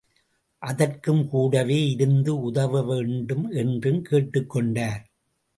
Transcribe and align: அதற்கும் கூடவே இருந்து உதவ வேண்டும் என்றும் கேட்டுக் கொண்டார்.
அதற்கும் 0.61 1.27
கூடவே 1.27 1.89
இருந்து 1.89 2.41
உதவ 2.41 2.81
வேண்டும் 2.83 3.49
என்றும் 3.51 4.01
கேட்டுக் 4.01 4.49
கொண்டார். 4.49 5.03